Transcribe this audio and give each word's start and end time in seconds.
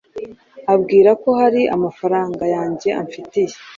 ambwira 0.73 1.11
ko 1.21 1.29
hari 1.39 1.61
amafaranga 1.75 2.43
yanjye 2.55 2.89
amfitiye 3.01 3.55